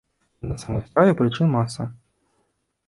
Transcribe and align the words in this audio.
І 0.43 0.47
на 0.51 0.57
самой 0.63 0.81
справе, 0.87 1.11
прычын 1.21 1.47
маса. 1.59 1.89